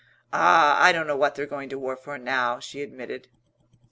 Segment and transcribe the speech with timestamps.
[0.33, 3.27] "Ah, I don't know what they're going to war for now," she admitted.